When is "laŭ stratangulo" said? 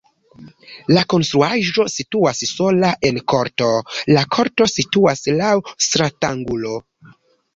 5.43-6.73